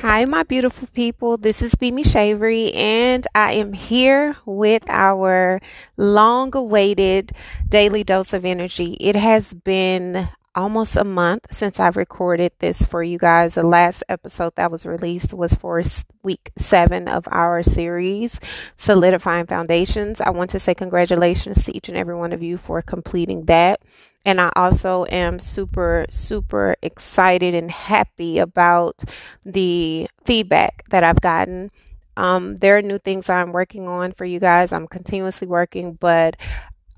[0.00, 1.36] Hi, my beautiful people.
[1.36, 5.60] This is Bimi Shavery, and I am here with our
[5.98, 7.32] long awaited
[7.68, 8.96] daily dose of energy.
[8.98, 13.54] It has been almost a month since I've recorded this for you guys.
[13.54, 15.82] The last episode that was released was for
[16.22, 18.40] week seven of our series,
[18.76, 20.20] Solidifying Foundations.
[20.20, 23.80] I want to say congratulations to each and every one of you for completing that.
[24.26, 29.02] And I also am super, super excited and happy about
[29.44, 31.70] the feedback that I've gotten.
[32.16, 34.72] Um, there are new things I'm working on for you guys.
[34.72, 36.36] I'm continuously working, but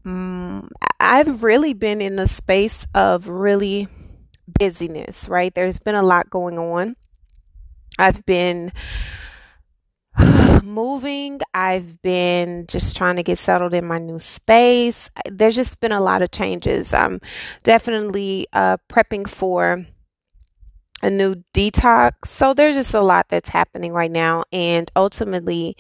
[0.05, 3.89] um, I've really been in a space of really
[4.59, 5.55] busyness, right?
[5.55, 6.97] There's been a lot going on.
[7.99, 8.73] I've been
[10.63, 11.41] moving.
[11.55, 15.11] I've been just trying to get settled in my new space.
[15.31, 16.93] There's just been a lot of changes.
[16.93, 17.21] I'm
[17.63, 19.85] definitely uh, prepping for
[21.03, 22.27] a new detox.
[22.27, 24.45] So there's just a lot that's happening right now.
[24.53, 25.77] And ultimately,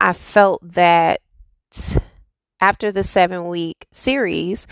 [0.00, 1.20] I felt that
[2.62, 4.66] after the seven week series,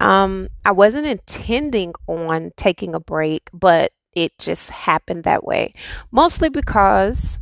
[0.00, 5.74] um, I wasn't intending on taking a break, but it just happened that way.
[6.12, 7.40] Mostly because,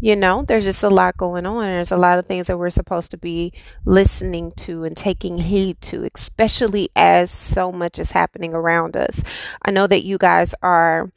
[0.00, 1.64] you know, there's just a lot going on.
[1.66, 3.52] There's a lot of things that we're supposed to be
[3.84, 9.22] listening to and taking heed to, especially as so much is happening around us.
[9.62, 11.10] I know that you guys are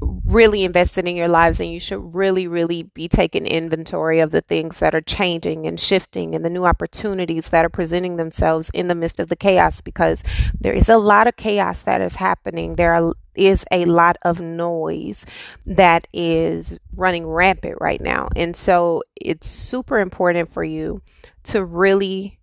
[0.00, 4.40] really invested in your lives and you should really really be taking inventory of the
[4.40, 8.88] things that are changing and shifting and the new opportunities that are presenting themselves in
[8.88, 10.22] the midst of the chaos because
[10.60, 12.74] there is a lot of chaos that is happening.
[12.74, 15.24] There are, is a lot of noise
[15.66, 18.28] that is running rampant right now.
[18.36, 21.02] And so it's super important for you
[21.44, 22.37] to really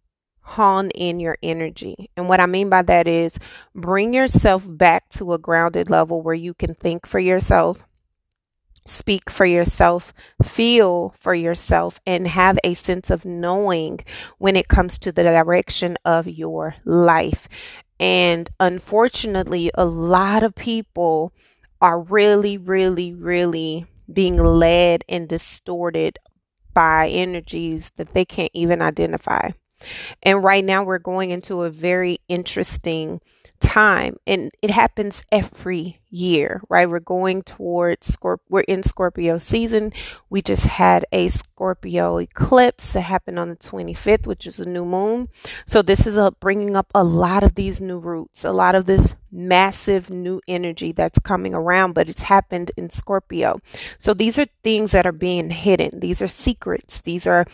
[0.46, 2.10] hone in your energy.
[2.16, 3.40] And what I mean by that is
[3.74, 7.84] bring yourself back to a grounded level where you can think for yourself,
[8.86, 14.00] speak for yourself, feel for yourself, and have a sense of knowing
[14.38, 17.50] when it comes to the direction of your life.
[18.00, 21.34] And unfortunately, a lot of people
[21.81, 26.19] are really, really, really being led and distorted
[26.74, 29.50] by energies that they can't even identify.
[30.23, 33.22] And right now we're going into a very interesting
[33.59, 36.90] time and it happens every year right?
[36.90, 39.94] We're going towards Scorp- we're in scorpio season.
[40.29, 44.85] We just had a scorpio eclipse that happened on the 25th which is a new
[44.85, 45.29] moon.
[45.66, 48.85] So this is a bringing up a lot of these new roots a lot of
[48.85, 53.59] this massive new energy that's coming around but it's happened in scorpio.
[54.00, 56.00] So these are things that are being hidden.
[56.00, 57.01] These are secrets.
[57.01, 57.45] These are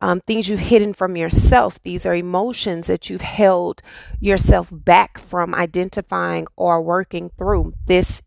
[0.00, 1.82] um, things you've hidden from yourself.
[1.82, 3.82] These are emotions that you've held
[4.20, 7.74] yourself back from identifying or working through.
[7.86, 8.22] This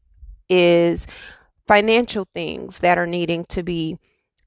[0.50, 1.08] is
[1.68, 3.98] financial things that are needing to be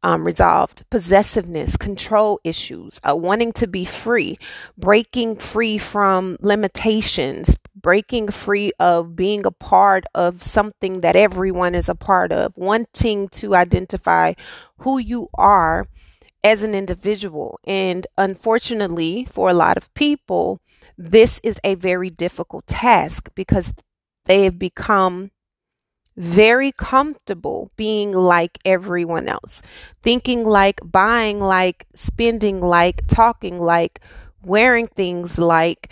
[0.05, 4.37] um, resolved, possessiveness, control issues, uh, wanting to be free,
[4.77, 11.89] breaking free from limitations, breaking free of being a part of something that everyone is
[11.89, 14.35] a part of, wanting to identify
[14.79, 15.87] who you are
[16.43, 17.59] as an individual.
[17.65, 20.61] And unfortunately, for a lot of people,
[20.97, 23.73] this is a very difficult task because
[24.27, 25.31] they have become
[26.17, 29.61] very comfortable being like everyone else,
[30.03, 34.01] thinking like, buying like, spending like, talking like,
[34.45, 35.91] wearing things like,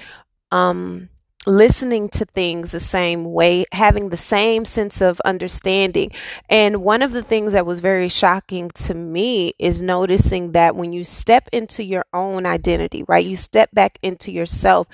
[0.52, 1.08] um,
[1.46, 6.12] listening to things the same way, having the same sense of understanding.
[6.48, 10.92] And one of the things that was very shocking to me is noticing that when
[10.92, 14.86] you step into your own identity, right, you step back into yourself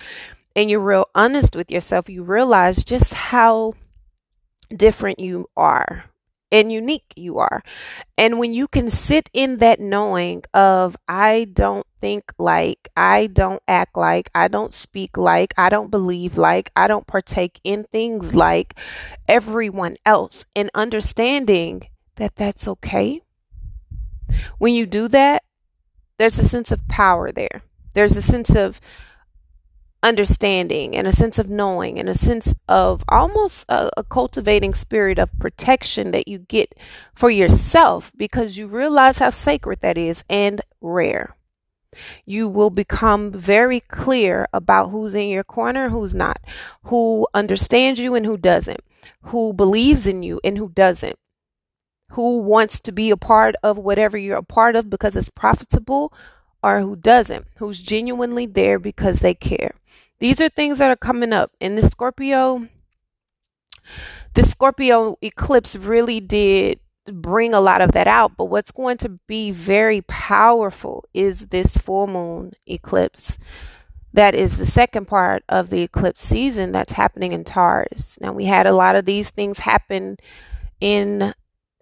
[0.57, 3.75] and you're real honest with yourself, you realize just how
[4.75, 6.05] different you are
[6.51, 7.63] and unique you are.
[8.17, 13.63] And when you can sit in that knowing of, I don't think like, I don't
[13.69, 18.35] act like, I don't speak like, I don't believe like, I don't partake in things
[18.35, 18.79] like
[19.29, 23.23] everyone else, and understanding that that's okay.
[24.59, 25.43] When you do that,
[26.19, 27.63] there's a sense of power there.
[27.95, 28.81] There's a sense of
[30.03, 35.19] understanding and a sense of knowing and a sense of almost a, a, cultivating spirit
[35.19, 36.73] of protection that you get
[37.15, 41.35] for yourself because you realize how sacred that is and rare.
[42.25, 46.41] You will become very clear about who's in your corner, who's not,
[46.85, 48.81] who understands you and who doesn't,
[49.23, 51.19] who believes in you and who doesn't,
[52.13, 56.13] who wants to be a part of whatever you're a part of because it's profitable
[56.63, 59.75] or who doesn't, who's genuinely there because they care.
[60.19, 62.69] These are things that are coming up in the Scorpio
[64.35, 66.81] the Scorpio eclipse really did
[67.13, 68.37] bring a lot of that out.
[68.37, 73.39] But what's going to be very powerful is this full moon eclipse.
[74.13, 78.19] That is the second part of the eclipse season that's happening in Taurus.
[78.21, 80.17] Now, we had a lot of these things happen
[80.81, 81.35] in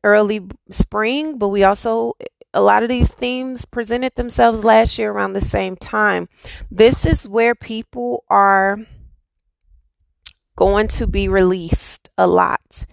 [0.02, 0.40] early
[0.70, 2.14] spring, but we also,
[2.52, 6.28] a lot of these themes presented themselves last year around the same time.
[6.70, 8.78] This is where people are
[10.56, 12.86] going to be released a lot.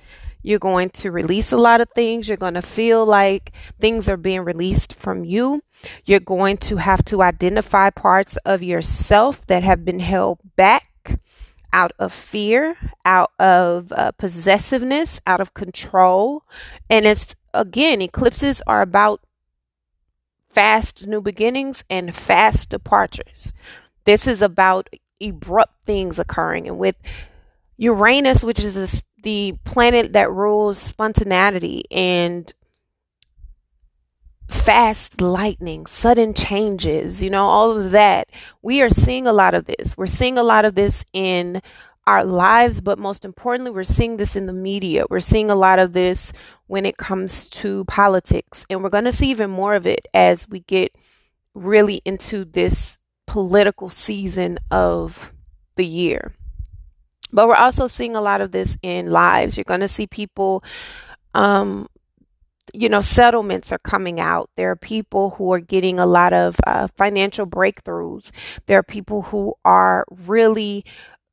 [0.44, 2.28] You're going to release a lot of things.
[2.28, 5.64] You're going to feel like things are being released from you.
[6.06, 11.20] You're going to have to identify parts of yourself that have been held back
[11.72, 16.44] out of fear, out of uh, possessiveness, out of control.
[16.90, 19.22] And it's again, eclipses are about
[20.50, 23.54] fast new beginnings and fast departures.
[24.06, 24.90] This is about
[25.22, 26.68] abrupt things occurring.
[26.68, 26.96] And with
[27.78, 32.54] Uranus, which is a the planet that rules spontaneity and
[34.48, 38.30] fast lightning, sudden changes, you know, all of that.
[38.62, 39.98] We are seeing a lot of this.
[39.98, 41.62] We're seeing a lot of this in
[42.06, 45.06] our lives, but most importantly, we're seeing this in the media.
[45.10, 46.34] We're seeing a lot of this
[46.68, 48.66] when it comes to politics.
[48.70, 50.96] And we're going to see even more of it as we get
[51.54, 55.32] really into this political season of
[55.76, 56.34] the year.
[57.34, 59.58] But we're also seeing a lot of this in lives.
[59.58, 60.64] You're going to see people,
[61.34, 61.88] um,
[62.74, 64.52] you know, settlements are coming out.
[64.56, 68.32] There are people who are getting a lot of uh, financial breakthroughs.
[68.68, 70.86] There are people who are really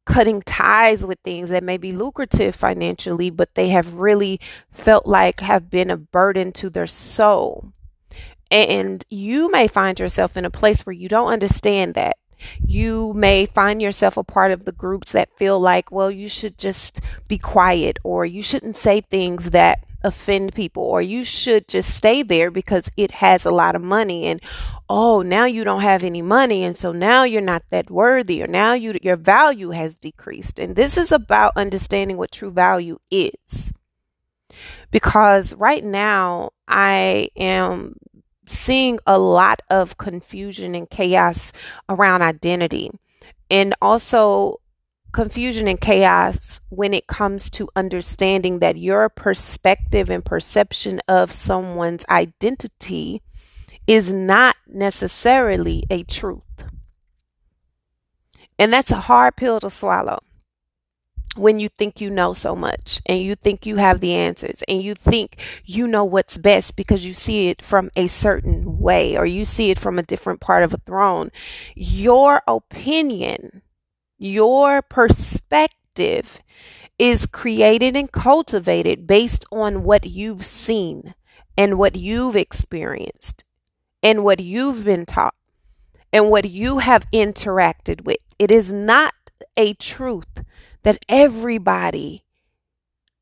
[0.07, 4.41] cutting ties with things that may be lucrative financially, but they have really
[4.73, 7.73] felt like have been a burden to their soul.
[8.51, 12.17] And you may find yourself in a place where you don't understand that.
[12.65, 16.59] You may find yourself a part of the groups that feel like, well, you should
[16.59, 21.95] just be quiet or you shouldn't say things that offend people or you should just
[21.95, 24.41] stay there because it has a lot of money and
[24.89, 28.47] oh now you don't have any money and so now you're not that worthy or
[28.47, 30.59] now you your value has decreased.
[30.59, 33.73] And this is about understanding what true value is.
[34.91, 37.95] Because right now I am
[38.51, 41.53] seeing a lot of confusion and chaos
[41.89, 42.91] around identity
[43.51, 44.61] and also
[45.13, 52.05] confusion and chaos when it comes to understanding that your perspective and perception of someone's
[52.09, 53.23] identity
[53.87, 56.43] is not necessarily a truth.
[58.59, 60.21] And that's a hard pill to swallow
[61.37, 64.83] when you think you know so much and you think you have the answers and
[64.83, 69.25] you think you know what's best because you see it from a certain way or
[69.25, 71.31] you see it from a different part of a throne,
[71.77, 73.63] your opinion,
[74.19, 76.41] your perspective
[76.99, 81.15] is created and cultivated based on what you've seen
[81.57, 83.45] and what you've experienced
[84.03, 85.35] and what you've been taught
[86.13, 88.19] and what you have interacted with.
[88.39, 89.15] It is not
[89.57, 90.43] a truth
[90.83, 92.25] that everybody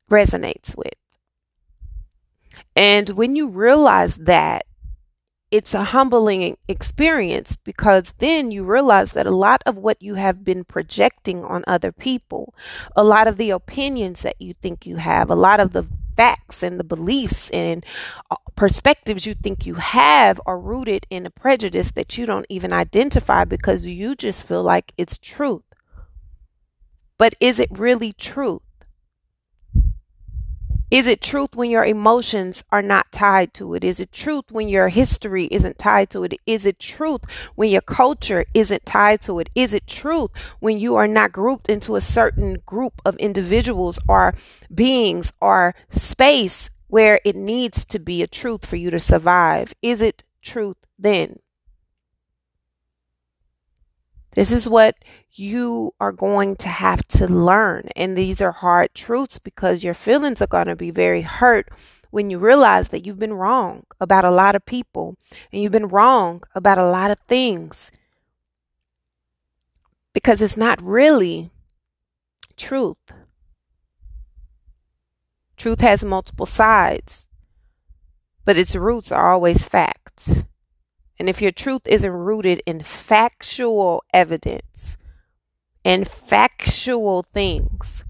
[0.09, 0.93] resonates with.
[2.75, 4.65] And when you realize that,
[5.51, 10.43] it's a humbling experience because then you realize that a lot of what you have
[10.43, 12.53] been projecting on other people,
[12.95, 16.61] a lot of the opinions that you think you have, a lot of the facts
[16.61, 17.83] and the beliefs and
[18.29, 22.71] uh, perspectives you think you have are rooted in a prejudice that you don't even
[22.71, 25.63] identify because you just feel like it's truth.
[27.19, 28.61] But is it really truth?
[30.89, 33.83] Is it truth when your emotions are not tied to it?
[33.83, 36.33] Is it truth when your history isn't tied to it?
[36.47, 37.21] Is it truth
[37.53, 39.49] when your culture isn't tied to it?
[39.53, 44.33] Is it truth when you are not grouped into a certain group of individuals or
[44.73, 49.75] beings or space where it needs to be a truth for you to survive?
[49.83, 51.39] Is it truth then?
[54.39, 54.95] This is what
[55.33, 57.89] you are going to have to learn.
[57.97, 61.67] And these are hard truths because your feelings are going to be very hurt
[62.09, 65.17] when you realize that you've been wrong about a lot of people
[65.51, 67.91] and you've been wrong about a lot of things
[70.13, 71.49] because it's not really
[72.55, 73.11] truth.
[75.57, 77.27] Truth has multiple sides,
[78.45, 80.43] but its roots are always facts.
[81.19, 84.95] And if your truth isn't rooted in factual evidence
[85.83, 88.05] and factual things,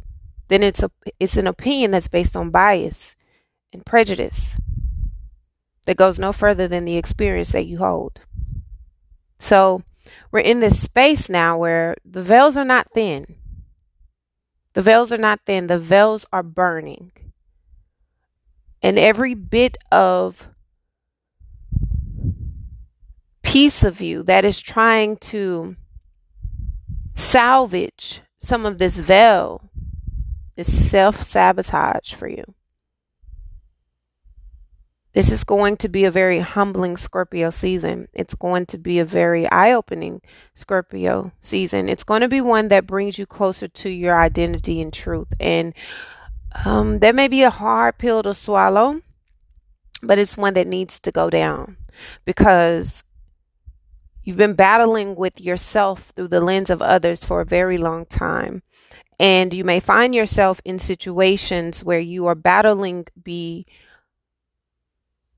[0.48, 3.16] then it's a it's an opinion that's based on bias
[3.74, 4.58] and prejudice
[5.86, 8.22] that goes no further than the experience that you hold.
[9.40, 9.84] So,
[10.32, 13.36] we're in this space now where the veils are not thin.
[14.74, 17.12] The veils are not thin, the veils are burning.
[18.82, 20.48] And every bit of
[23.50, 25.76] piece of you that is trying to
[27.16, 29.72] salvage some of this veil
[30.56, 32.44] is self sabotage for you.
[35.14, 38.08] This is going to be a very humbling Scorpio season.
[38.14, 40.22] It's going to be a very eye opening
[40.54, 41.90] Scorpio season.
[41.90, 45.34] It's going to be one that brings you closer to your identity and truth.
[45.40, 45.74] And
[46.66, 49.02] um, that may be a hard pill to swallow,
[50.04, 51.78] but it's one that needs to go down
[52.26, 53.04] because
[54.30, 58.62] you've been battling with yourself through the lens of others for a very long time.
[59.20, 63.08] And you may find yourself in situations where you are battling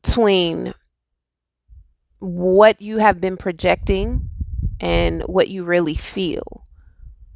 [0.03, 0.73] between
[2.19, 4.29] what you have been projecting
[4.81, 6.67] and what you really feel.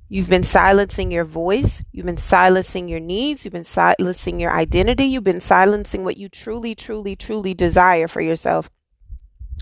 [0.09, 1.81] You've been silencing your voice.
[1.93, 3.45] You've been silencing your needs.
[3.45, 5.05] You've been silencing your identity.
[5.05, 8.69] You've been silencing what you truly, truly, truly desire for yourself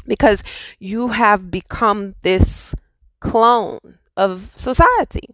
[0.07, 0.43] because
[0.79, 2.73] you have become this
[3.19, 3.79] clone
[4.17, 5.29] of society.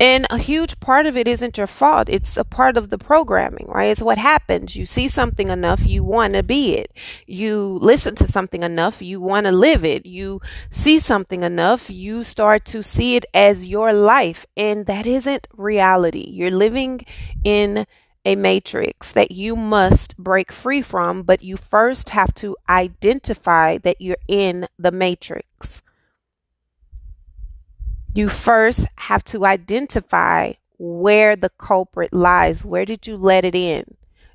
[0.00, 2.08] And a huge part of it isn't your fault.
[2.08, 3.86] It's a part of the programming, right?
[3.86, 4.76] It's what happens.
[4.76, 6.92] You see something enough, you want to be it.
[7.26, 10.06] You listen to something enough, you want to live it.
[10.06, 10.40] You
[10.70, 14.46] see something enough, you start to see it as your life.
[14.56, 16.28] And that isn't reality.
[16.28, 17.04] You're living
[17.42, 17.84] in
[18.24, 24.00] a matrix that you must break free from, but you first have to identify that
[24.00, 25.82] you're in the matrix
[28.18, 32.64] you first have to identify where the culprit lies.
[32.64, 33.84] Where did you let it in?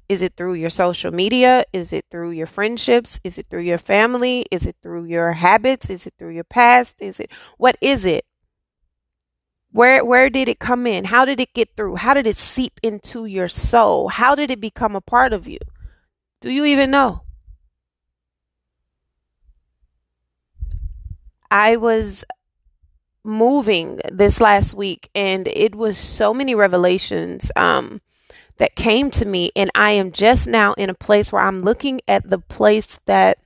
[0.07, 1.65] Is it through your social media?
[1.73, 3.19] Is it through your friendships?
[3.25, 4.45] Is it through your family?
[4.51, 5.89] Is it through your habits?
[5.89, 7.01] Is it through your past?
[7.01, 8.25] Is it what is it?
[9.73, 11.05] Where where did it come in?
[11.05, 11.95] How did it get through?
[11.95, 14.07] How did it seep into your soul?
[14.07, 15.57] How did it become a part of you?
[16.41, 17.23] Do you even know?
[21.49, 22.23] I was
[23.23, 27.99] moving this last week and it was so many revelations um,
[28.57, 32.01] that came to me and I am just now in a place where I'm looking
[32.07, 33.39] at the place that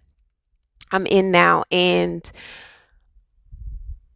[0.91, 2.29] I'm in now and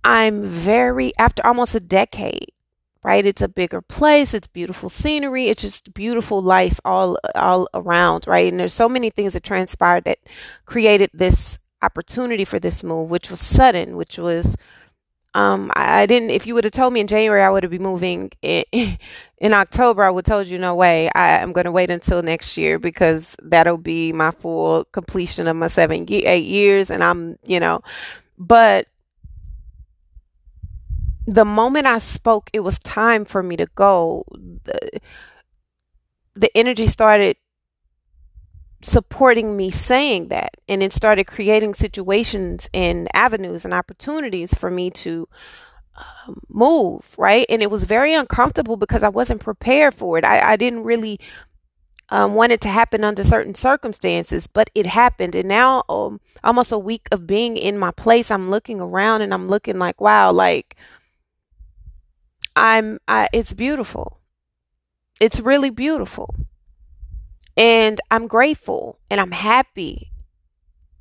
[0.04, 2.52] I'm very after almost a decade
[3.04, 8.26] right it's a bigger place it's beautiful scenery it's just beautiful life all all around
[8.28, 10.20] right and there's so many things that transpired that
[10.66, 14.56] created this opportunity for this move which was sudden which was
[15.34, 16.32] um, I, I, didn't.
[16.32, 18.66] If you would have told me in January I would have been moving in,
[19.38, 21.10] in October, I would have told you no way.
[21.16, 25.56] I, am going to wait until next year because that'll be my full completion of
[25.56, 27.82] my seven, eight years, and I'm, you know,
[28.38, 28.88] but
[31.28, 34.26] the moment I spoke, it was time for me to go.
[34.64, 35.00] The,
[36.36, 37.38] the energy started
[38.84, 44.90] supporting me saying that and it started creating situations and avenues and opportunities for me
[44.90, 45.28] to
[45.96, 47.46] um, move right?
[47.50, 50.26] And it was very uncomfortable because i wasn't prepared for it.
[50.26, 51.20] I, I didn't really
[52.10, 55.36] um, want it to happen under certain circumstances but it happened.
[55.36, 59.32] And now um, almost a week of being in my place i'm looking around and
[59.32, 60.76] i'm looking like wow like
[62.56, 64.22] i'm I, it's beautiful
[65.20, 66.36] it's really beautiful
[67.58, 70.12] and I'm grateful and I'm happy.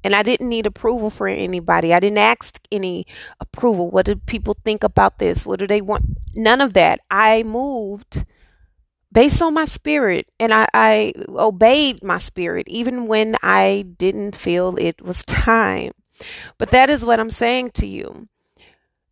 [0.02, 1.92] And I didn't need approval for anybody.
[1.92, 3.07] I didn't ask any
[3.38, 3.90] approval.
[3.90, 5.45] What do people think about this?
[5.45, 6.04] What do they want?
[6.35, 7.00] None of that.
[7.11, 8.25] I moved
[9.12, 14.76] based on my spirit and I, I obeyed my spirit even when I didn't feel
[14.78, 15.92] it was time.
[16.59, 18.28] But that is what I'm saying to you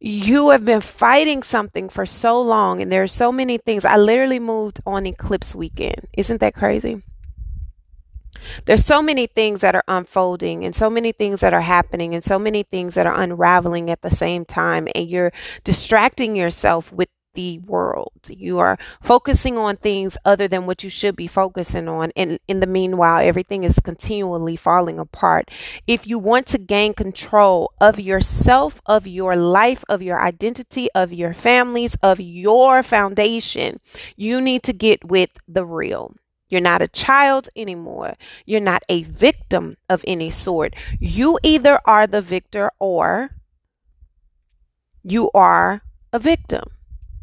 [0.01, 3.85] you have been fighting something for so long and there are so many things.
[3.85, 6.07] I literally moved on eclipse weekend.
[6.17, 7.03] Isn't that crazy?
[8.67, 12.23] There's so many things that are unfolding and so many things that are happening and
[12.23, 15.33] so many things that are unraveling at the same time and you're
[15.65, 18.19] distracting yourself with the world.
[18.29, 22.11] You are focusing on things other than what you should be focusing on.
[22.17, 25.49] And in the meanwhile, everything is continually falling apart.
[25.87, 31.13] If you want to gain control of yourself, of your life, of your identity, of
[31.13, 33.79] your families, of your foundation,
[34.17, 36.17] you need to get with the real.
[36.49, 38.17] You're not a child anymore.
[38.47, 40.75] You're not a victim of any sort.
[40.99, 43.31] You either are the victor or
[45.05, 46.65] you are a victim.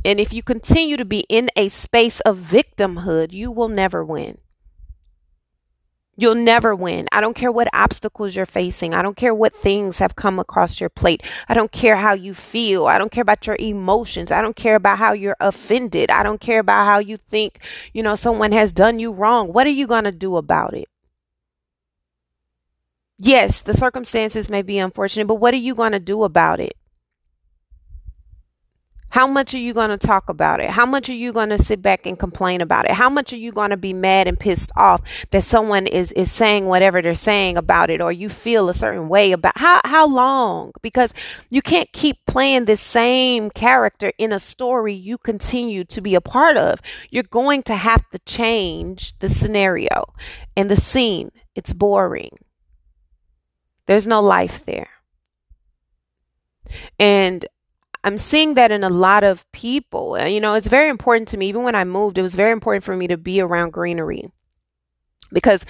[0.06, 4.38] And if you continue to be in a space of victimhood, you will never win.
[6.16, 7.08] You'll never win.
[7.12, 8.94] I don't care what obstacles you're facing.
[8.94, 11.24] I don't care what things have come across your plate.
[11.50, 12.86] I don't care how you feel.
[12.86, 14.32] I don't care about your emotions.
[14.32, 16.10] I don't care about how you're offended.
[16.12, 17.60] I don't care about how you think,
[17.92, 19.52] you know, someone has done you wrong.
[19.52, 20.88] What are you going to do about it?
[23.18, 26.76] Yes, the circumstances may be unfortunate, but what are you going to do about it?
[29.12, 30.70] How much are you going to talk about it?
[30.70, 32.92] How much are you going to sit back and complain about it?
[32.92, 36.32] How much are you going to be mad and pissed off that someone is is
[36.32, 40.06] saying whatever they're saying about it or you feel a certain way about how how
[40.08, 40.74] long?
[40.82, 41.14] Because
[41.50, 46.22] you can't keep playing this same character in a story you continue to be a
[46.22, 46.82] part of.
[47.10, 50.14] You're going to have to change the scenario
[50.58, 51.32] and the scene.
[51.56, 52.38] It's boring.
[53.86, 54.90] There's no life there.
[57.00, 57.46] And
[58.06, 60.14] I'm seeing that in a lot of people.
[60.14, 61.48] Uh, you know, it's very important to me.
[61.48, 64.32] Even when I moved, it was very important for me to be around greenery
[65.34, 65.66] because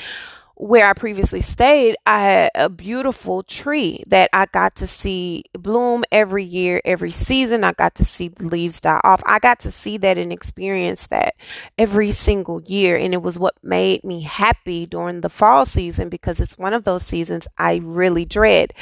[0.57, 6.03] where I previously stayed, I had a beautiful tree that I got to see bloom
[6.11, 7.63] every year, every season.
[7.63, 9.21] I got to see the leaves die off.
[9.25, 11.35] I got to see that and experience that
[11.77, 12.97] every single year.
[12.97, 16.83] And it was what made me happy during the fall season because it's one of
[16.83, 18.73] those seasons I really dread.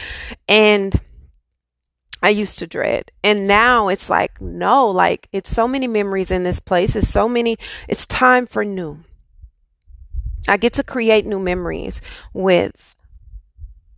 [0.47, 0.99] And
[2.23, 3.11] I used to dread.
[3.21, 6.95] And now it's like, no, like it's so many memories in this place.
[6.95, 7.57] It's so many,
[7.89, 9.03] it's time for new.
[10.47, 11.99] I get to create new memories
[12.33, 12.95] with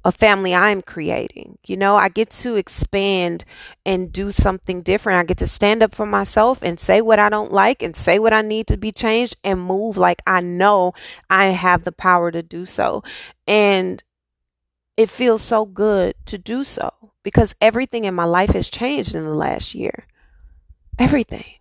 [0.03, 1.59] a family I'm creating.
[1.67, 3.45] You know, I get to expand
[3.85, 5.19] and do something different.
[5.19, 8.17] I get to stand up for myself and say what I don't like and say
[8.17, 10.93] what I need to be changed and move like I know
[11.29, 13.03] I have the power to do so.
[13.47, 14.03] And
[14.97, 16.91] it feels so good to do so
[17.25, 20.05] because everything in my life has changed in the last year.
[20.99, 21.55] Everything.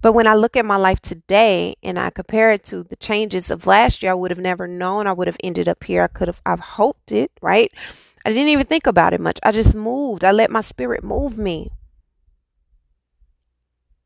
[0.00, 3.50] But when I look at my life today and I compare it to the changes
[3.50, 6.02] of last year, I would have never known I would have ended up here.
[6.02, 7.70] I could have, I've hoped it, right?
[8.24, 9.38] I didn't even think about it much.
[9.42, 10.24] I just moved.
[10.24, 11.70] I let my spirit move me.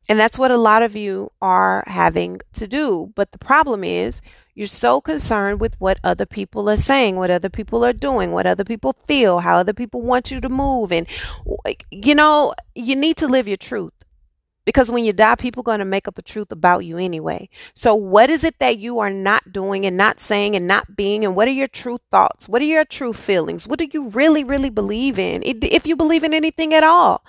[0.09, 3.13] And that's what a lot of you are having to do.
[3.15, 4.21] But the problem is,
[4.55, 8.47] you're so concerned with what other people are saying, what other people are doing, what
[8.47, 10.93] other people feel, how other people want you to move.
[10.93, 11.05] And,
[11.91, 13.91] you know, you need to live your truth.
[14.63, 17.49] Because when you die, people are going to make up a truth about you anyway.
[17.75, 21.23] So, what is it that you are not doing and not saying and not being?
[21.23, 22.49] And what are your true thoughts?
[22.49, 23.67] What are your true feelings?
[23.67, 25.43] What do you really, really believe in?
[25.45, 27.23] If you believe in anything at all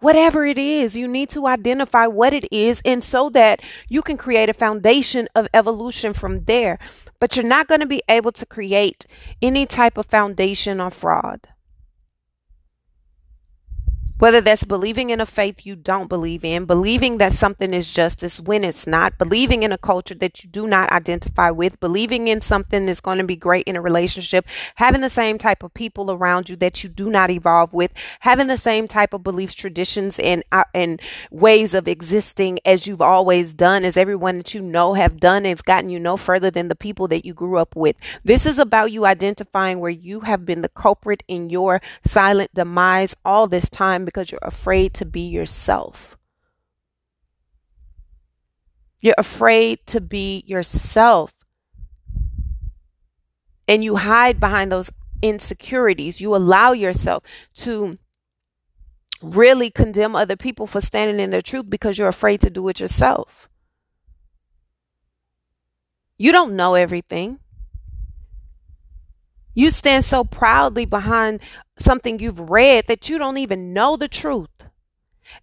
[0.00, 4.16] whatever it is, you need to identify what it is, and so that you can
[4.16, 6.78] create a foundation of evolution from there.
[7.18, 9.06] But you're not going to be able to create
[9.40, 11.48] any type of foundation of fraud.
[14.18, 18.40] Whether that's believing in a faith you don't believe in, believing that something is justice
[18.40, 22.40] when it's not, believing in a culture that you do not identify with, believing in
[22.40, 26.10] something that's going to be great in a relationship, having the same type of people
[26.10, 30.18] around you that you do not evolve with, having the same type of beliefs, traditions,
[30.20, 34.94] and uh, and ways of existing as you've always done, as everyone that you know
[34.94, 37.96] have done, has gotten you no further than the people that you grew up with.
[38.24, 43.14] This is about you identifying where you have been the culprit in your silent demise
[43.22, 46.16] all this time because you're afraid to be yourself.
[49.00, 51.34] You're afraid to be yourself.
[53.68, 54.90] And you hide behind those
[55.22, 56.20] insecurities.
[56.20, 57.22] You allow yourself
[57.56, 57.98] to
[59.22, 62.80] really condemn other people for standing in their truth because you're afraid to do it
[62.80, 63.48] yourself.
[66.18, 67.40] You don't know everything.
[69.56, 71.40] You stand so proudly behind
[71.78, 74.50] something you've read that you don't even know the truth.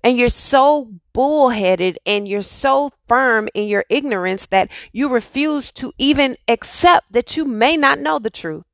[0.03, 5.91] And you're so bullheaded and you're so firm in your ignorance that you refuse to
[5.97, 8.65] even accept that you may not know the truth.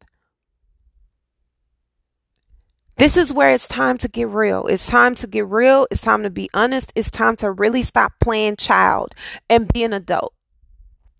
[2.97, 4.67] This is where it's time to get real.
[4.67, 5.88] It's time to get real.
[5.89, 6.91] It's time to be honest.
[6.97, 9.15] It's time to really stop playing child
[9.49, 10.34] and be an adult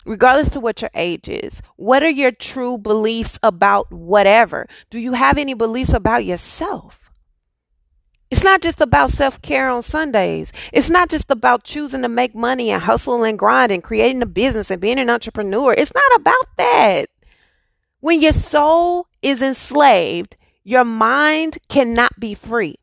[0.06, 4.68] regardless to what your age is, what are your true beliefs about whatever?
[4.90, 7.10] Do you have any beliefs about yourself?
[8.32, 10.54] It's not just about self care on Sundays.
[10.72, 14.28] It's not just about choosing to make money and hustle and grind and creating a
[14.28, 15.74] business and being an entrepreneur.
[15.74, 17.10] It's not about that.
[18.02, 22.76] When your soul is enslaved, your mind cannot be free.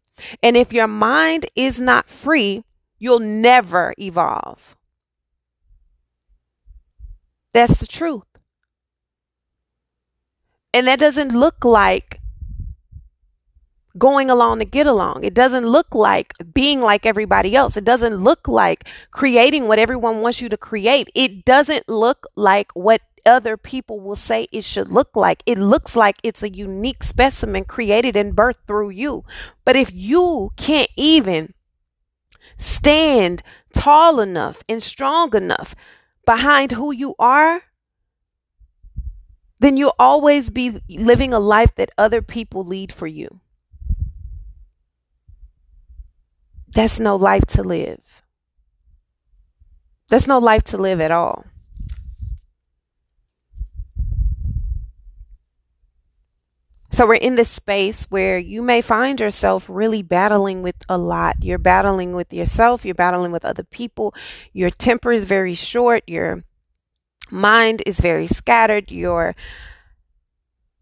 [0.42, 2.64] And if your mind is not free,
[2.98, 4.75] you'll never evolve.
[7.56, 8.26] That's the truth.
[10.74, 12.20] And that doesn't look like
[13.96, 15.24] going along to get along.
[15.24, 17.78] It doesn't look like being like everybody else.
[17.78, 21.08] It doesn't look like creating what everyone wants you to create.
[21.14, 25.42] It doesn't look like what other people will say it should look like.
[25.46, 29.24] It looks like it's a unique specimen created and birthed through you.
[29.64, 31.54] But if you can't even
[32.58, 33.42] stand
[33.72, 35.74] tall enough and strong enough
[36.26, 37.62] behind who you are,
[39.58, 43.40] then you'll always be living a life that other people lead for you.
[46.68, 48.22] That's no life to live.
[50.10, 51.46] That's no life to live at all.
[56.96, 61.37] So we're in this space where you may find yourself really battling with a lot.
[61.42, 64.14] You're battling with yourself, you're battling with other people.
[64.54, 66.42] Your temper is very short, your
[67.30, 69.37] mind is very scattered, you're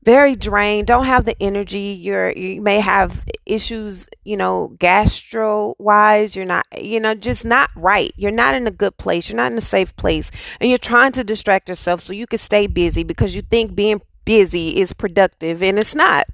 [0.04, 1.98] very drained, don't have the energy.
[2.00, 6.36] You're you may have issues, you know, gastro wise.
[6.36, 8.12] You're not, you know, just not right.
[8.16, 9.28] You're not in a good place.
[9.28, 10.30] You're not in a safe place.
[10.60, 14.00] And you're trying to distract yourself so you can stay busy because you think being
[14.24, 16.26] busy is productive and it's not.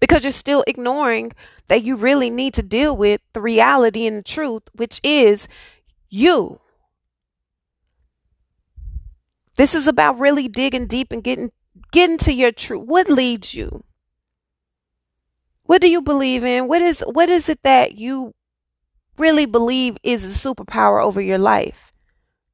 [0.00, 1.32] Because you're still ignoring
[1.68, 5.48] that you really need to deal with the reality and the truth, which is
[6.08, 6.60] you.
[9.56, 11.50] This is about really digging deep and getting
[11.90, 12.86] Get into your truth.
[12.86, 13.84] What leads you?
[15.64, 16.68] What do you believe in?
[16.68, 18.34] What is what is it that you
[19.16, 21.91] really believe is a superpower over your life?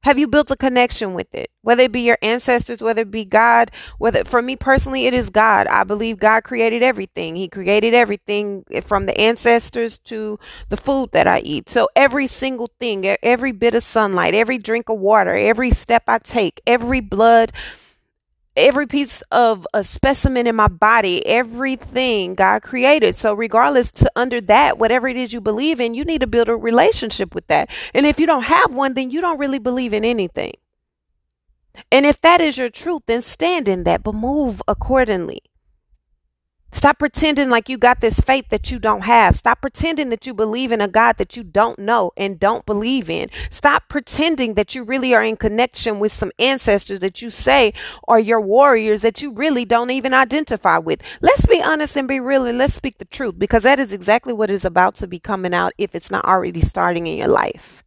[0.03, 1.51] Have you built a connection with it?
[1.61, 5.29] Whether it be your ancestors, whether it be God, whether for me personally, it is
[5.29, 5.67] God.
[5.67, 7.35] I believe God created everything.
[7.35, 11.67] He created everything from the ancestors to the food that I eat.
[11.67, 16.19] So every single thing, every bit of sunlight, every drink of water, every step I
[16.19, 17.51] take, every blood
[18.59, 23.17] every piece of a specimen in my body, everything God created.
[23.17, 26.49] So regardless to under that, whatever it is you believe in, you need to build
[26.49, 27.69] a relationship with that.
[27.93, 30.53] And if you don't have one, then you don't really believe in anything.
[31.91, 35.39] And if that is your truth, then stand in that, but move accordingly.
[36.71, 39.35] Stop pretending like you got this faith that you don't have.
[39.35, 43.09] Stop pretending that you believe in a God that you don't know and don't believe
[43.09, 43.29] in.
[43.49, 47.73] Stop pretending that you really are in connection with some ancestors that you say
[48.07, 51.01] are your warriors that you really don't even identify with.
[51.21, 54.33] Let's be honest and be real and let's speak the truth because that is exactly
[54.33, 57.83] what is about to be coming out if it's not already starting in your life.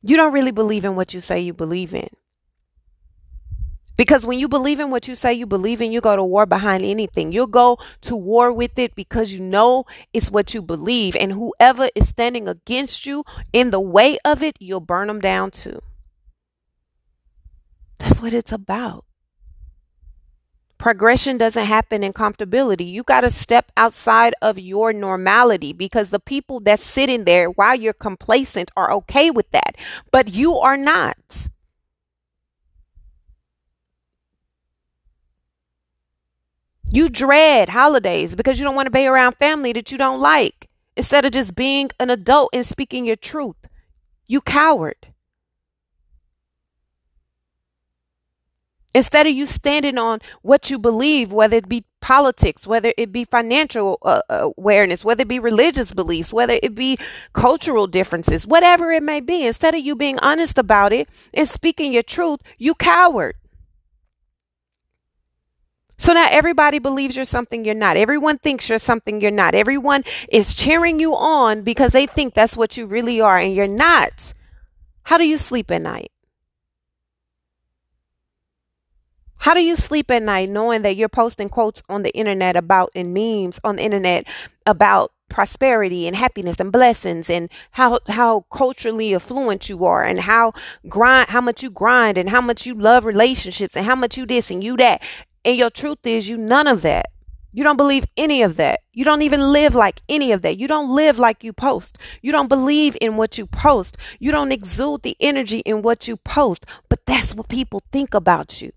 [0.00, 2.08] You don't really believe in what you say you believe in.
[3.96, 6.46] Because when you believe in what you say you believe in, you go to war
[6.46, 7.32] behind anything.
[7.32, 11.14] You'll go to war with it because you know it's what you believe.
[11.16, 15.50] And whoever is standing against you in the way of it, you'll burn them down
[15.50, 15.80] too.
[17.98, 19.04] That's what it's about.
[20.78, 22.90] Progression doesn't happen in comfortability.
[22.90, 27.76] You got to step outside of your normality because the people that's sitting there while
[27.76, 29.76] you're complacent are okay with that,
[30.10, 31.48] but you are not.
[36.92, 40.68] You dread holidays because you don't want to be around family that you don't like
[40.94, 43.56] instead of just being an adult and speaking your truth.
[44.26, 45.08] You coward.
[48.94, 53.24] Instead of you standing on what you believe, whether it be politics, whether it be
[53.24, 56.98] financial uh, awareness, whether it be religious beliefs, whether it be
[57.32, 61.90] cultural differences, whatever it may be, instead of you being honest about it and speaking
[61.90, 63.34] your truth, you coward.
[66.02, 67.96] So now everybody believes you're something you're not.
[67.96, 69.54] Everyone thinks you're something you're not.
[69.54, 73.68] Everyone is cheering you on because they think that's what you really are and you're
[73.68, 74.34] not.
[75.04, 76.10] How do you sleep at night?
[79.36, 82.90] How do you sleep at night knowing that you're posting quotes on the internet about
[82.96, 84.24] and memes on the internet
[84.66, 90.52] about prosperity and happiness and blessings and how how culturally affluent you are and how
[90.88, 94.26] grind how much you grind and how much you love relationships and how much you
[94.26, 95.00] this and you that
[95.44, 97.06] and your truth is, you none of that.
[97.54, 98.80] You don't believe any of that.
[98.92, 100.56] You don't even live like any of that.
[100.56, 101.98] You don't live like you post.
[102.22, 103.98] You don't believe in what you post.
[104.18, 106.64] You don't exude the energy in what you post.
[106.88, 108.72] But that's what people think about you.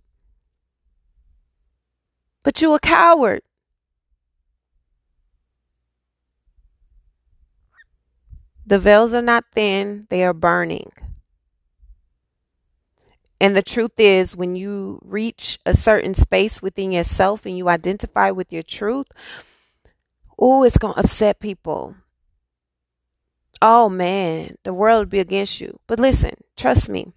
[2.43, 3.43] But you're a coward.
[8.65, 10.91] The veils are not thin, they are burning.
[13.39, 18.31] And the truth is, when you reach a certain space within yourself and you identify
[18.31, 19.07] with your truth,
[20.39, 21.95] oh, it's going to upset people.
[23.61, 25.79] Oh man, the world will be against you.
[25.87, 27.11] But listen, trust me.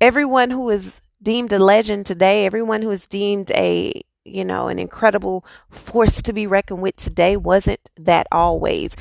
[0.00, 4.78] Everyone who is deemed a legend today, everyone who is deemed a you know, an
[4.78, 8.94] incredible force to be reckoned with today wasn't that always.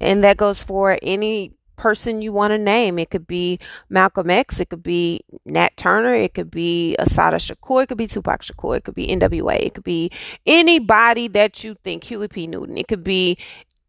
[0.00, 2.98] And that goes for any person you want to name.
[2.98, 3.58] It could be
[3.88, 8.06] Malcolm X, it could be Nat Turner, it could be Assata Shakur, it could be
[8.06, 10.10] Tupac Shakur, it could be NWA, it could be
[10.46, 12.46] anybody that you think, Huey P.
[12.46, 13.38] Newton, it could be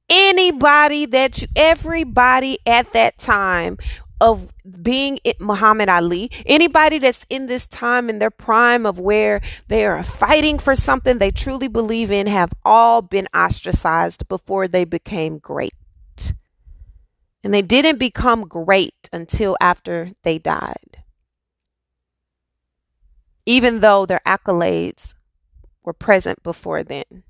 [0.09, 3.77] anybody that you, everybody at that time
[4.19, 9.41] of being it Muhammad Ali, anybody that's in this time in their prime of where
[9.67, 14.85] they are fighting for something they truly believe in have all been ostracized before they
[14.85, 15.73] became great.
[17.43, 21.03] And they didn't become great until after they died.
[23.45, 25.13] Even though their accolades
[25.83, 27.23] were present before then.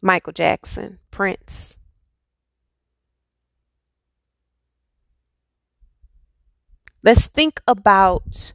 [0.00, 1.78] Michael Jackson, Prince.
[7.02, 8.52] Let's think about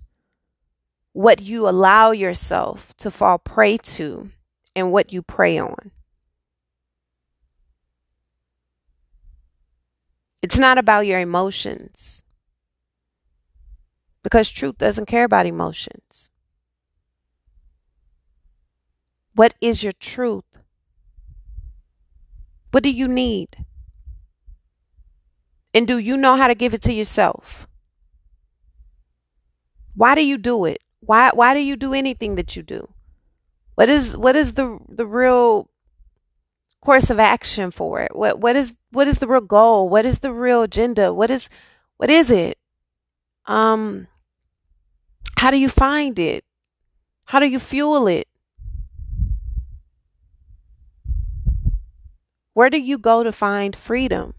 [1.13, 4.31] what you allow yourself to fall prey to
[4.75, 5.91] and what you prey on.
[10.41, 12.23] It's not about your emotions
[14.23, 16.31] because truth doesn't care about emotions.
[19.33, 20.45] What is your truth?
[22.71, 23.65] What do you need?
[25.73, 27.67] And do you know how to give it to yourself?
[29.95, 30.81] Why do you do it?
[31.01, 32.93] Why why do you do anything that you do?
[33.75, 35.70] What is what is the the real
[36.81, 38.15] course of action for it?
[38.15, 39.87] What what is what is the real goal?
[39.87, 41.13] What is the real agenda?
[41.13, 41.49] What is
[41.97, 42.57] what is it?
[43.45, 44.07] Um
[45.37, 46.43] how do you find it?
[47.25, 48.27] How do you fuel it?
[52.53, 54.33] Where do you go to find freedom?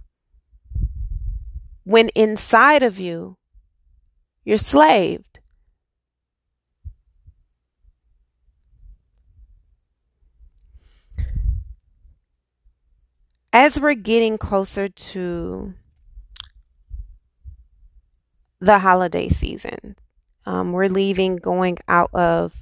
[1.84, 3.38] When inside of you,
[4.44, 5.31] you're slaved.
[13.52, 15.74] As we're getting closer to
[18.60, 19.96] the holiday season,
[20.46, 22.54] um, we're leaving, going out of,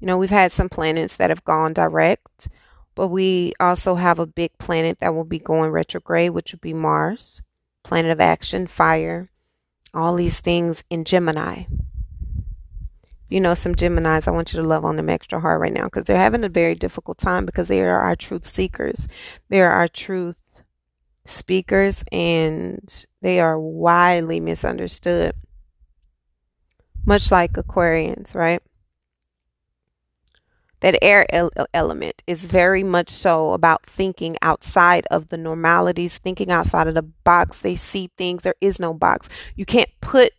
[0.00, 2.48] you know, we've had some planets that have gone direct,
[2.94, 6.74] but we also have a big planet that will be going retrograde, which would be
[6.74, 7.42] Mars,
[7.84, 9.30] planet of action, fire,
[9.94, 11.64] all these things in Gemini
[13.28, 15.84] you know, some Geminis, I want you to love on them extra hard right now
[15.84, 19.06] because they're having a very difficult time because they are our truth seekers.
[19.48, 20.36] They are our truth
[21.24, 25.34] speakers and they are widely misunderstood.
[27.04, 28.62] Much like Aquarians, right?
[30.80, 31.26] That air
[31.74, 37.02] element is very much so about thinking outside of the normalities, thinking outside of the
[37.02, 37.58] box.
[37.58, 38.42] They see things.
[38.42, 39.28] There is no box.
[39.56, 40.32] You can't put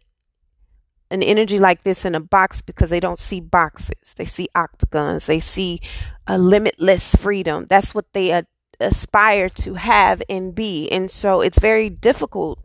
[1.12, 4.14] an energy like this in a box because they don't see boxes.
[4.16, 5.26] They see octagons.
[5.26, 5.82] They see
[6.28, 7.66] a limitless freedom.
[7.68, 8.44] That's what they
[8.80, 10.90] aspire to have and be.
[10.90, 12.60] And so it's very difficult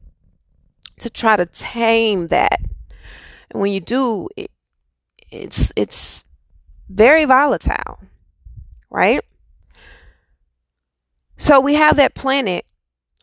[0.98, 2.60] to try to tame that.
[3.50, 4.50] And when you do, it,
[5.30, 6.24] it's it's
[6.88, 7.98] very volatile,
[8.90, 9.20] right?
[11.36, 12.64] So we have that planet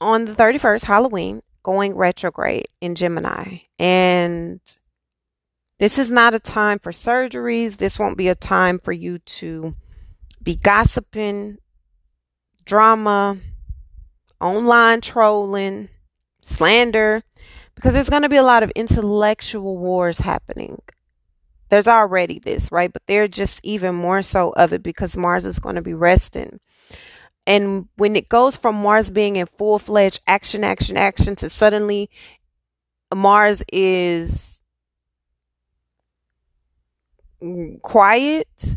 [0.02, 3.60] on the 31st, Halloween, going retrograde in Gemini.
[3.80, 4.60] And
[5.82, 7.78] this is not a time for surgeries.
[7.78, 9.74] This won't be a time for you to
[10.44, 11.58] be gossiping,
[12.64, 13.40] drama,
[14.40, 15.90] online trolling,
[16.44, 17.24] slander,
[17.74, 20.80] because there's going to be a lot of intellectual wars happening.
[21.70, 22.94] There's already this, right?
[22.94, 26.60] But there's just even more so of it because Mars is going to be resting.
[27.48, 32.12] And when it goes from Mars being in full fledged action, action, action to suddenly
[33.12, 34.61] Mars is
[37.82, 38.76] quiet,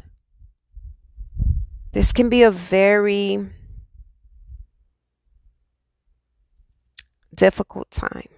[1.92, 3.48] this can be a very
[7.34, 8.28] difficult time.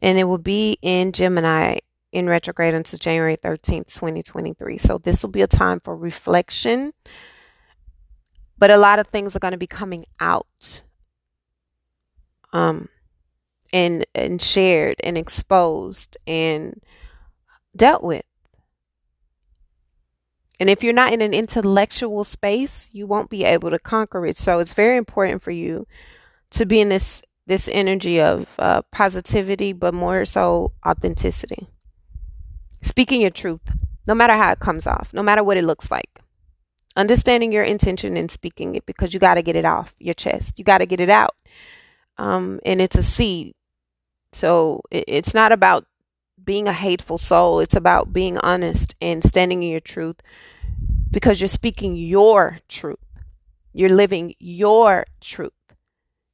[0.00, 1.78] And it will be in Gemini
[2.10, 4.78] in retrograde until January 13th, 2023.
[4.78, 6.92] So this will be a time for reflection.
[8.58, 10.82] But a lot of things are going to be coming out
[12.52, 12.88] um
[13.72, 16.82] and and shared and exposed and
[17.76, 18.24] dealt with.
[20.60, 24.36] And if you're not in an intellectual space, you won't be able to conquer it.
[24.36, 25.86] So it's very important for you
[26.50, 31.66] to be in this this energy of uh, positivity, but more so authenticity.
[32.80, 33.72] Speaking your truth,
[34.06, 36.20] no matter how it comes off, no matter what it looks like.
[36.94, 40.58] Understanding your intention and speaking it because you got to get it off your chest.
[40.58, 41.34] You got to get it out.
[42.18, 43.54] Um, and it's a seed.
[44.32, 45.86] So it, it's not about
[46.44, 47.60] being a hateful soul.
[47.60, 50.16] It's about being honest and standing in your truth
[51.10, 52.98] because you're speaking your truth.
[53.72, 55.52] You're living your truth.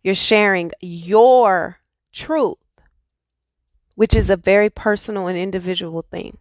[0.03, 1.79] You're sharing your
[2.13, 2.57] truth,
[3.95, 6.39] which is a very personal and individual thing.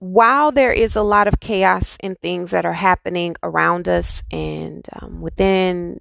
[0.00, 4.86] while there is a lot of chaos and things that are happening around us and
[5.00, 6.00] um, within,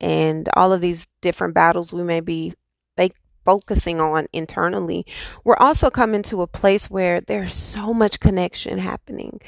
[0.00, 2.54] and all of these different battles we may be
[3.48, 5.06] focusing on internally,
[5.42, 9.40] we're also coming to a place where there's so much connection happening,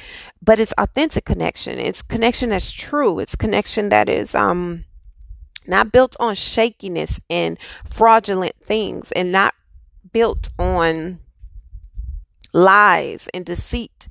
[0.43, 1.79] but it's authentic connection.
[1.79, 3.19] It's connection that's true.
[3.19, 4.87] It's connection that is um
[5.67, 7.59] not built on shakiness and
[7.91, 9.55] fraudulent things, and not
[10.15, 11.21] built on
[12.55, 14.09] lies and deceit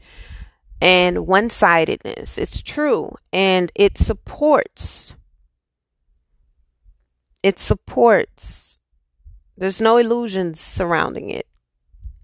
[0.80, 2.38] and one sidedness.
[2.38, 5.16] It's true and it supports.
[7.44, 8.78] It supports.
[9.58, 11.48] There's no illusions surrounding it.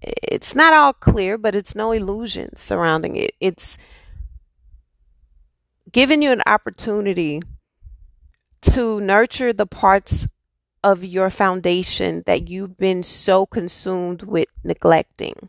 [0.02, 3.32] It's not all clear, but it's no illusions surrounding it.
[3.40, 3.78] It's
[5.90, 7.40] giving you an opportunity
[8.62, 10.28] to nurture the parts
[10.84, 15.48] of your foundation that you've been so consumed with neglecting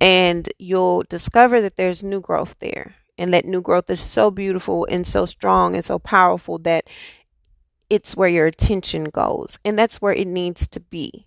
[0.00, 4.84] and you'll discover that there's new growth there and that new growth is so beautiful
[4.90, 6.88] and so strong and so powerful that
[7.92, 11.26] it's where your attention goes and that's where it needs to be.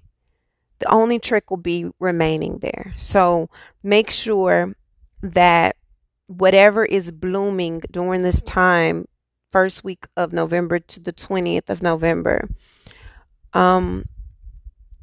[0.79, 2.93] The only trick will be remaining there.
[2.97, 3.49] So
[3.83, 4.73] make sure
[5.21, 5.75] that
[6.27, 9.07] whatever is blooming during this time
[9.51, 12.49] first week of november to the 20th of november
[13.53, 14.03] um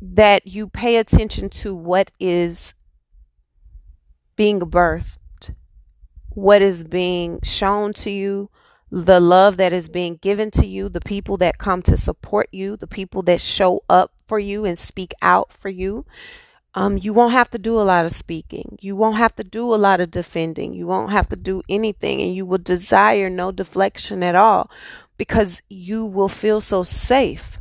[0.03, 2.75] that you pay attention to what is
[4.35, 5.55] being birthed,
[6.31, 8.51] what is being shown to you,
[8.95, 12.77] the love that is being given to you, the people that come to support you,
[12.77, 16.05] the people that show up for you and speak out for you.
[16.75, 18.77] Um, you won't have to do a lot of speaking.
[18.83, 20.75] You won't have to do a lot of defending.
[20.75, 24.71] You won't have to do anything, and you will desire no deflection at all
[25.17, 27.59] because you will feel so safe.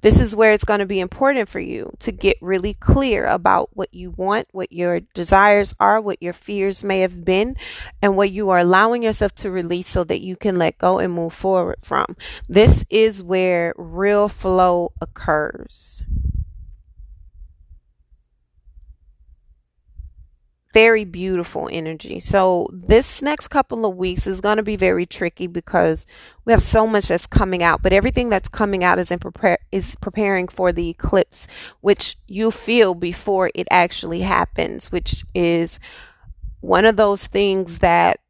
[0.00, 3.70] This is where it's going to be important for you to get really clear about
[3.74, 7.56] what you want, what your desires are, what your fears may have been,
[8.02, 11.12] and what you are allowing yourself to release so that you can let go and
[11.12, 12.16] move forward from.
[12.48, 16.02] This is where real flow occurs.
[20.72, 22.20] Very beautiful energy.
[22.20, 26.04] So this next couple of weeks is going to be very tricky because
[26.44, 29.58] we have so much that's coming out, but everything that's coming out is in prepare
[29.72, 31.46] is preparing for the eclipse,
[31.80, 35.78] which you feel before it actually happens, which is
[36.60, 38.20] one of those things that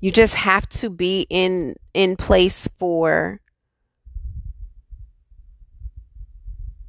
[0.00, 3.40] you just have to be in in place for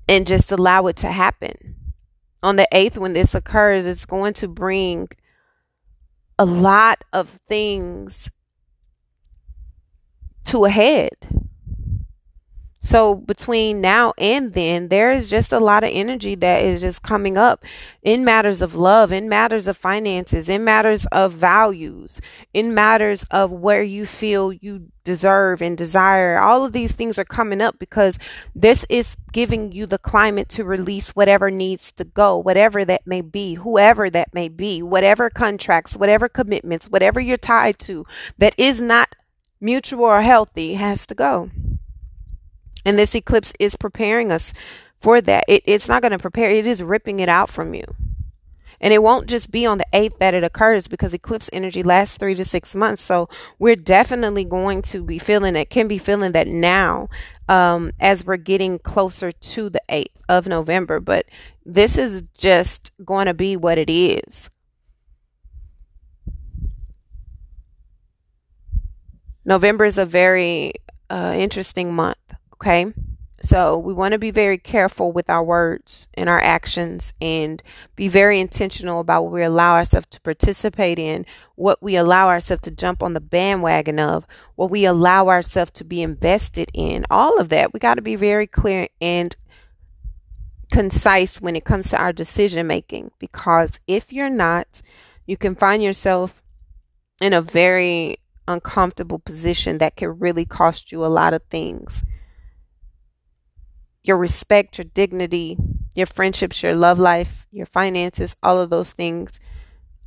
[0.07, 1.75] and just allow it to happen.
[2.43, 5.09] On the 8th, when this occurs, it's going to bring
[6.39, 8.29] a lot of things
[10.45, 11.13] to a head.
[12.87, 17.01] So between now and then, there is just a lot of energy that is just
[17.03, 17.65] coming up
[18.01, 22.21] in matters of love, in matters of finances, in matters of values,
[22.53, 26.39] in matters of where you feel you deserve and desire.
[26.39, 28.17] All of these things are coming up because
[28.55, 33.19] this is giving you the climate to release whatever needs to go, whatever that may
[33.19, 38.05] be, whoever that may be, whatever contracts, whatever commitments, whatever you're tied to
[38.37, 39.13] that is not
[39.59, 41.51] mutual or healthy has to go.
[42.87, 44.53] And this eclipse is preparing us
[45.01, 45.43] for that.
[45.49, 47.83] It, it's not going to prepare, it is ripping it out from you.
[48.79, 52.15] And it won't just be on the 8th that it occurs because eclipse energy lasts
[52.15, 53.01] three to six months.
[53.01, 53.27] So
[53.59, 57.09] we're definitely going to be feeling it, can be feeling that now
[57.49, 61.01] um, as we're getting closer to the 8th of November.
[61.01, 61.25] But
[61.65, 64.49] this is just going to be what it is.
[69.43, 70.71] November is a very
[71.09, 72.17] uh, interesting month.
[72.61, 72.93] Okay.
[73.41, 77.61] So we want to be very careful with our words and our actions and
[77.95, 82.63] be very intentional about what we allow ourselves to participate in, what we allow ourselves
[82.63, 87.05] to jump on the bandwagon of, what we allow ourselves to be invested in.
[87.11, 87.73] All of that.
[87.73, 89.35] We got to be very clear and
[90.71, 94.81] concise when it comes to our decision making because if you're not,
[95.27, 96.41] you can find yourself
[97.21, 102.03] in a very uncomfortable position that can really cost you a lot of things
[104.07, 105.57] your respect, your dignity,
[105.95, 109.39] your friendships, your love life, your finances, all of those things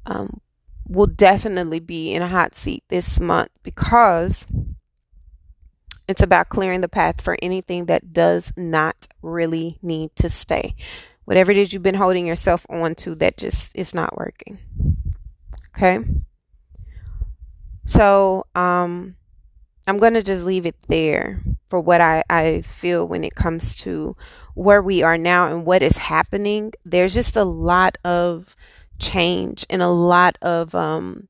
[0.07, 0.41] um,
[0.89, 4.47] will definitely be in a hot seat this month because
[6.09, 10.75] It's about clearing the path for anything that does not really need to stay.
[11.25, 14.59] Whatever it is you've been holding yourself on to that just is not working.
[15.77, 16.01] Okay?
[17.87, 19.17] So, um
[19.91, 23.75] I'm going to just leave it there for what I, I feel when it comes
[23.77, 24.17] to
[24.55, 26.73] where we are now and what is happening.
[26.85, 28.55] There's just a lot of
[29.01, 31.27] change and a lot of um,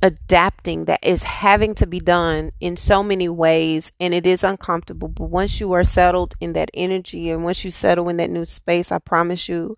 [0.00, 5.08] adapting that is having to be done in so many ways and it is uncomfortable.
[5.08, 8.44] But once you are settled in that energy and once you settle in that new
[8.44, 9.76] space i promise you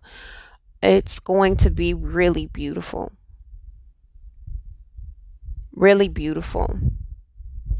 [0.83, 3.11] it's going to be really beautiful.
[5.71, 6.79] Really beautiful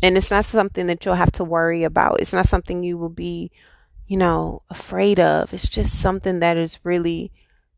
[0.01, 2.19] and it's not something that you'll have to worry about.
[2.21, 3.51] It's not something you will be
[4.07, 5.53] you know afraid of.
[5.53, 7.31] It's just something that is really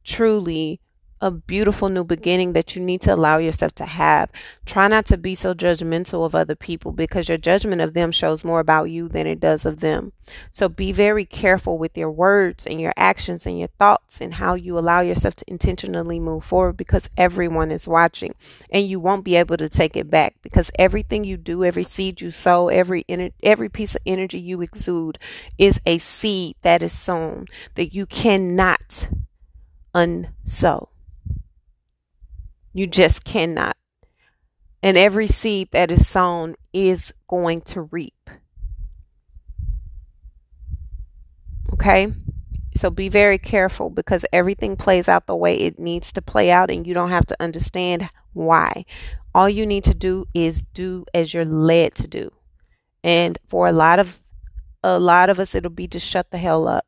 [0.03, 0.79] truly
[1.23, 4.29] a beautiful new beginning that you need to allow yourself to have.
[4.65, 8.43] Try not to be so judgmental of other people because your judgment of them shows
[8.43, 10.11] more about you than it does of them.
[10.51, 14.55] So be very careful with your words and your actions and your thoughts and how
[14.55, 18.35] you allow yourself to intentionally move forward because everyone is watching
[18.69, 22.19] and you won't be able to take it back because everything you do, every seed
[22.19, 23.05] you sow, every
[23.41, 25.17] every piece of energy you exude
[25.57, 27.45] is a seed that is sown
[27.75, 29.07] that you cannot
[29.95, 30.89] unsow.
[32.73, 33.77] You just cannot.
[34.81, 38.29] And every seed that is sown is going to reap.
[41.73, 42.11] Okay?
[42.75, 46.71] So be very careful because everything plays out the way it needs to play out
[46.71, 48.85] and you don't have to understand why.
[49.35, 52.31] All you need to do is do as you're led to do.
[53.03, 54.21] And for a lot of
[54.83, 56.85] a lot of us it'll be to shut the hell up.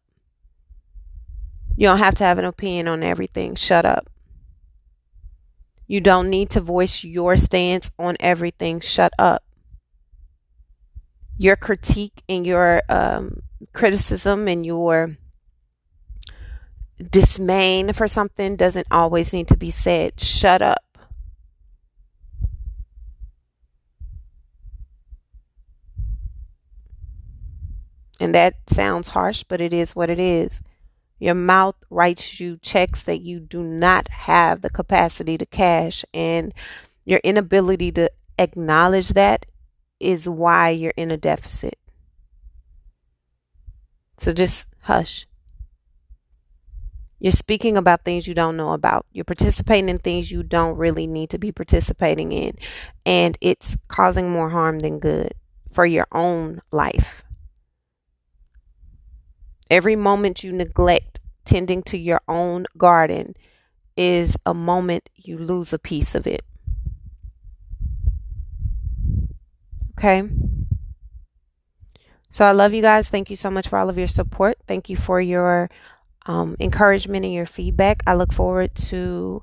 [1.77, 3.55] You don't have to have an opinion on everything.
[3.55, 4.09] Shut up.
[5.87, 8.79] You don't need to voice your stance on everything.
[8.79, 9.43] Shut up.
[11.37, 13.41] Your critique and your um,
[13.73, 15.17] criticism and your
[17.11, 20.19] dismay for something doesn't always need to be said.
[20.19, 20.81] Shut up.
[28.19, 30.61] And that sounds harsh, but it is what it is.
[31.19, 36.53] Your mouth writes you checks that you do not have the capacity to cash, and
[37.05, 39.45] your inability to acknowledge that
[39.99, 41.77] is why you're in a deficit.
[44.17, 45.27] So just hush.
[47.19, 49.05] You're speaking about things you don't know about.
[49.11, 52.57] You're participating in things you don't really need to be participating in.
[53.05, 55.33] And it's causing more harm than good
[55.71, 57.24] for your own life.
[59.69, 63.35] Every moment you neglect tending to your own garden
[63.97, 66.43] is a moment you lose a piece of it.
[69.97, 70.27] Okay?
[72.29, 73.07] So I love you guys.
[73.07, 74.57] Thank you so much for all of your support.
[74.67, 75.69] Thank you for your
[76.25, 78.03] um, encouragement and your feedback.
[78.05, 79.41] I look forward to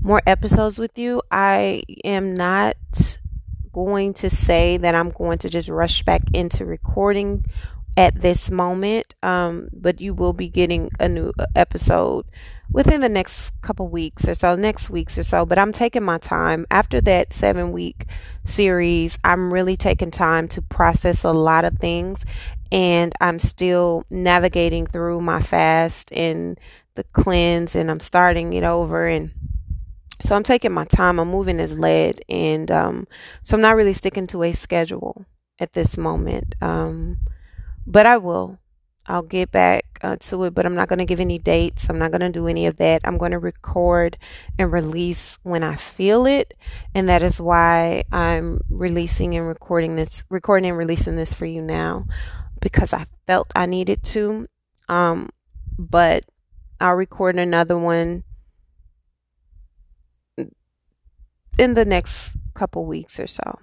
[0.00, 1.20] more episodes with you.
[1.30, 2.76] I am not
[3.72, 7.44] going to say that I'm going to just rush back into recording
[7.98, 12.24] at this moment, um, but you will be getting a new uh, episode
[12.70, 15.44] within the next couple weeks or so, next weeks or so.
[15.44, 18.06] But I'm taking my time after that seven week
[18.44, 19.18] series.
[19.24, 22.24] I'm really taking time to process a lot of things,
[22.70, 26.56] and I'm still navigating through my fast and
[26.94, 29.32] the cleanse, and I'm starting it over and
[30.20, 31.18] so I'm taking my time.
[31.18, 33.08] I'm moving as led, and um,
[33.42, 35.24] so I'm not really sticking to a schedule
[35.58, 36.54] at this moment.
[36.60, 37.18] Um,
[37.88, 38.58] but I will.
[39.06, 41.88] I'll get back uh, to it, but I'm not going to give any dates.
[41.88, 43.00] I'm not going to do any of that.
[43.04, 44.18] I'm going to record
[44.58, 46.52] and release when I feel it.
[46.94, 51.62] And that is why I'm releasing and recording this, recording and releasing this for you
[51.62, 52.04] now
[52.60, 54.46] because I felt I needed to.
[54.90, 55.30] Um,
[55.78, 56.24] but
[56.78, 58.24] I'll record another one
[61.56, 63.58] in the next couple weeks or so.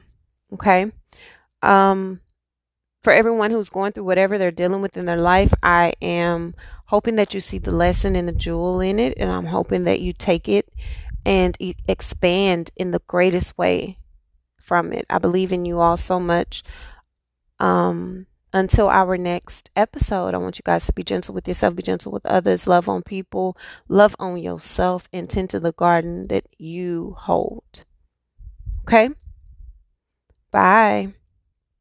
[0.54, 0.92] Okay.
[1.62, 2.22] Um,
[3.06, 6.56] for everyone who's going through whatever they're dealing with in their life, I am
[6.88, 9.14] hoping that you see the lesson and the jewel in it.
[9.18, 10.74] And I'm hoping that you take it
[11.24, 11.56] and
[11.88, 14.00] expand in the greatest way
[14.58, 15.06] from it.
[15.08, 16.64] I believe in you all so much.
[17.60, 21.84] Um, until our next episode, I want you guys to be gentle with yourself, be
[21.84, 23.56] gentle with others, love on people,
[23.88, 27.86] love on yourself, and tend to the garden that you hold.
[28.88, 29.12] Okay?
[30.50, 31.14] Bye.